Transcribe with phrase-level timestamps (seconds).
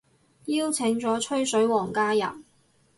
[0.45, 2.21] 邀請咗吹水王加入